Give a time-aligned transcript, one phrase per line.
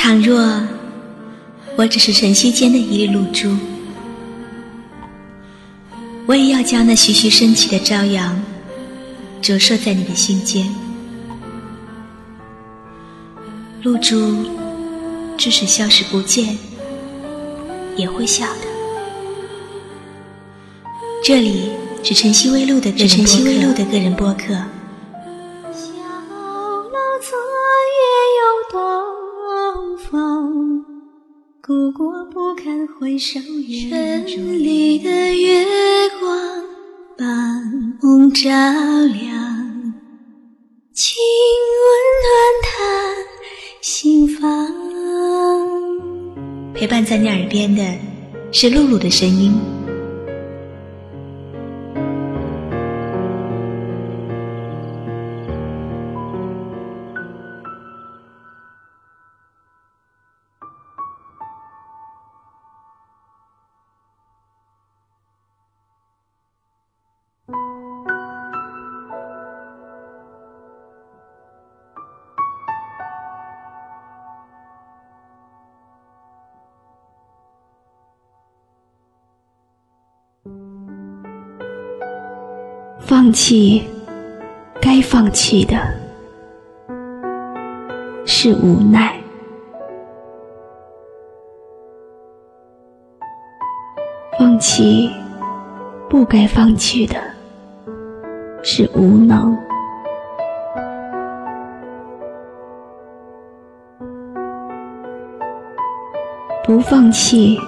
[0.00, 0.62] 倘若
[1.76, 3.54] 我只是晨曦间的一粒露珠，
[6.24, 8.40] 我也要将那徐徐升起的朝阳
[9.42, 10.72] 折射在你的心间。
[13.82, 14.46] 露珠
[15.36, 16.56] 即使消失不见，
[17.96, 18.60] 也会笑的。
[21.22, 21.72] 这里
[22.02, 24.54] 是晨曦微露的个晨曦微露的个人播客。
[25.74, 25.90] 小
[26.32, 27.36] 楼昨
[27.98, 28.00] 夜
[28.38, 28.40] 又
[28.72, 28.80] 东
[30.10, 30.82] 风，
[31.62, 33.90] 故国不堪回首月。
[34.26, 35.66] 城里的月
[36.18, 36.34] 光
[37.18, 37.26] 把
[38.00, 39.34] 梦照亮，
[40.94, 41.14] 请
[41.84, 41.88] 温
[42.24, 42.28] 暖
[42.62, 42.70] 他
[43.82, 44.48] 心房。
[46.72, 47.84] 陪伴在你耳边的
[48.50, 49.52] 是露露的声音。
[83.08, 83.82] 放弃
[84.82, 85.78] 该放弃的
[88.26, 89.18] 是无奈，
[94.38, 95.10] 放弃
[96.10, 97.16] 不该放弃的
[98.62, 99.56] 是无能，
[106.62, 107.58] 不放弃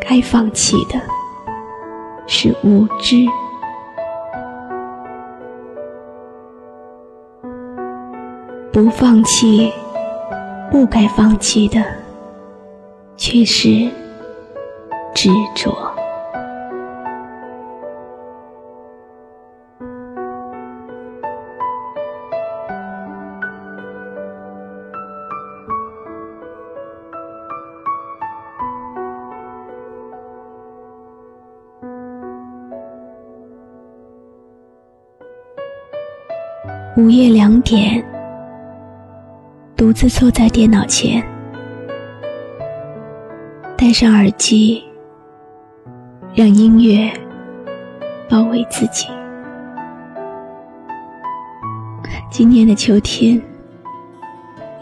[0.00, 0.98] 该放弃的
[2.26, 3.26] 是无知。
[8.92, 9.72] 放弃
[10.70, 11.82] 不该放弃的，
[13.16, 13.90] 却是
[15.14, 15.72] 执着。
[36.96, 38.11] 午夜两点。
[39.82, 41.20] 独自坐在电脑前，
[43.76, 44.80] 戴上耳机，
[46.36, 47.12] 让音乐
[48.30, 49.08] 包围自己。
[52.30, 53.42] 今年的秋天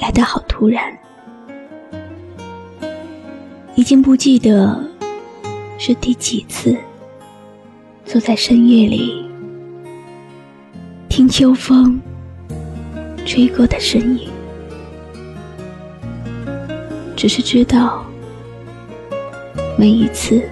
[0.00, 0.98] 来得好突然，
[3.74, 4.82] 已经不记得
[5.76, 6.74] 是第几次
[8.06, 9.30] 坐在深夜里
[11.06, 12.00] 听秋风
[13.26, 14.30] 吹过的声音。
[17.16, 18.04] 只是知道，
[19.78, 20.46] 每一次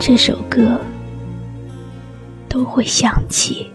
[0.00, 0.80] 这首歌
[2.48, 3.70] 都会响起。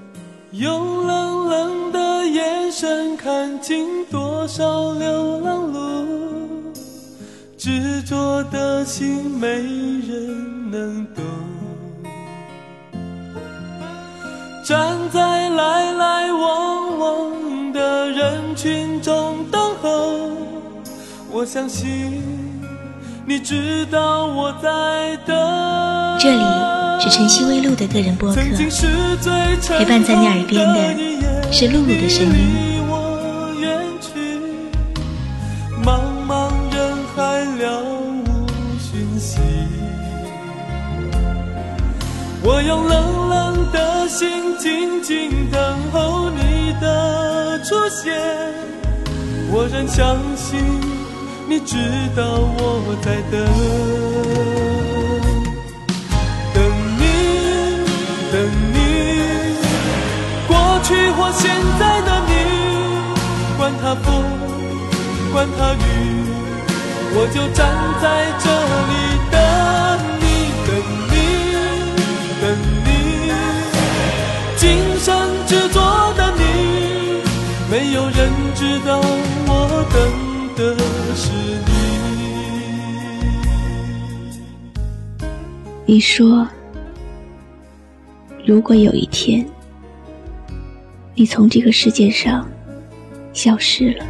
[0.52, 6.06] 用冷冷的眼神看尽多少流浪路，
[7.58, 11.24] 执着的心没人能懂。
[14.66, 19.25] 站在来来往往的人群中。
[21.38, 22.23] 我相信
[23.25, 25.35] 你知道我在等。
[26.18, 26.41] 这里
[27.01, 28.35] 是晨曦微露的个人播客，
[29.78, 32.31] 陪伴在你耳边的是露露的声音。
[42.47, 45.59] 我用冷冷的心静静等
[45.91, 48.16] 候你的出现，
[49.52, 50.94] 我仍相信。
[51.47, 51.78] 你知
[52.16, 53.39] 道我在等，
[56.53, 56.63] 等
[56.97, 57.03] 你，
[58.31, 58.35] 等
[58.73, 58.75] 你，
[60.47, 61.44] 过去或现
[61.79, 62.34] 在的你，
[63.57, 64.23] 管他风，
[65.31, 65.78] 管他雨，
[67.14, 67.64] 我就站
[68.02, 68.03] 在
[68.41, 68.46] 这
[68.90, 68.93] 里
[69.29, 69.37] 等
[70.20, 70.25] 你，
[70.66, 70.70] 等
[71.11, 71.14] 你，
[72.41, 72.43] 等
[72.84, 72.87] 你，
[74.58, 74.95] 今
[80.55, 80.78] 的
[81.16, 81.73] 是你。
[85.85, 86.47] 你说，
[88.46, 89.46] 如果有一天
[91.13, 92.49] 你从这个世界上
[93.34, 94.05] 消失了，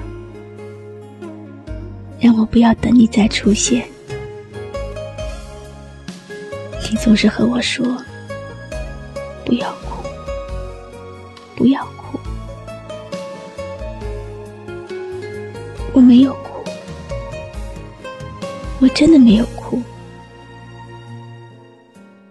[2.19, 3.87] 让我不要等你再出现。
[6.89, 7.85] 你总是和我说
[9.43, 10.07] ：“不要哭，
[11.55, 12.04] 不要哭。”
[15.95, 16.61] 我没有哭，
[18.81, 19.81] 我真的没有哭。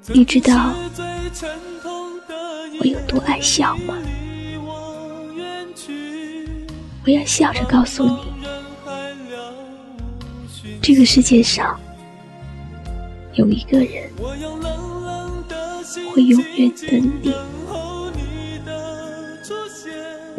[0.08, 0.74] 你知道
[2.78, 3.96] 我有多爱笑吗？
[7.06, 8.18] 我要笑着告诉你，
[10.82, 11.80] 这个世界上
[13.32, 14.10] 有一个人
[16.12, 17.32] 会永远等你，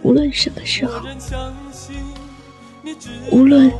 [0.03, 1.01] 无论什么时候，
[3.31, 3.71] 无论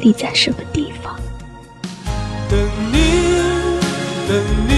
[0.00, 1.14] 你在什么地方。
[2.48, 2.58] 等
[2.92, 2.98] 你，
[4.28, 4.36] 等
[4.68, 4.72] 你，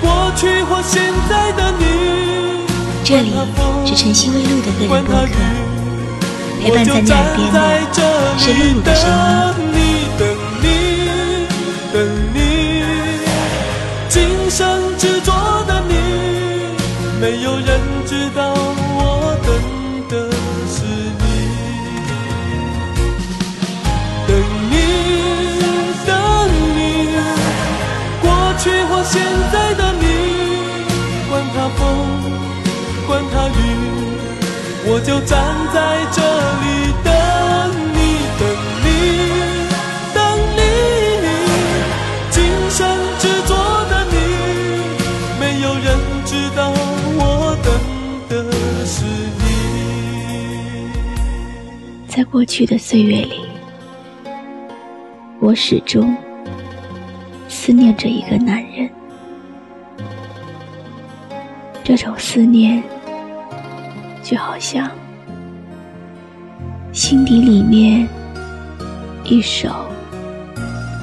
[0.00, 1.84] 过去或现在的你。
[3.04, 3.32] 这里
[3.84, 5.32] 是晨曦微露的个人播客，
[6.62, 7.56] 陪伴在你耳边的
[8.38, 9.04] 是露露的声
[9.74, 9.93] 音。
[33.06, 33.52] 管他雨，
[34.86, 35.32] 我就站
[35.72, 35.76] 在
[36.12, 36.20] 这
[36.62, 36.64] 里
[37.04, 37.08] 等
[37.92, 37.98] 你，
[38.40, 38.42] 等
[38.84, 38.86] 你，
[40.14, 40.16] 等
[40.56, 40.58] 你。
[42.30, 42.36] 今
[42.70, 42.78] 生
[43.18, 43.50] 执着
[43.90, 44.14] 的你，
[45.38, 45.86] 没有人
[46.24, 46.72] 知道
[47.16, 47.20] 我
[47.62, 47.66] 等
[48.28, 48.32] 的
[48.86, 48.94] 是
[49.38, 49.42] 你。
[52.08, 53.40] 在过去的岁月里，
[55.40, 56.16] 我始终
[57.48, 58.90] 思念着一个男人，
[61.84, 62.82] 这种思念。
[64.24, 64.90] 就好像
[66.94, 68.08] 心底里面
[69.22, 69.68] 一首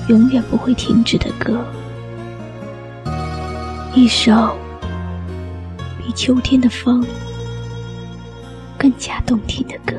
[0.07, 1.63] 永远不会停止的歌，
[3.93, 4.57] 一首
[5.99, 7.05] 比秋天的风
[8.75, 9.95] 更加动听的歌。